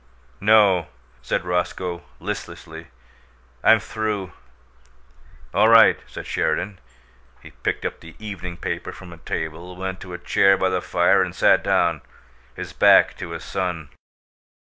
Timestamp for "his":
12.55-12.73, 13.29-13.43